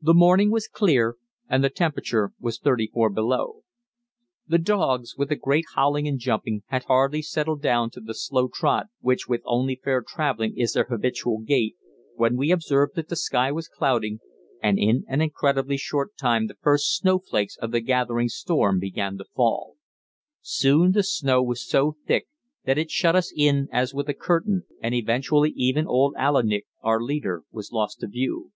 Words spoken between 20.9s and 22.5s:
the snow was so thick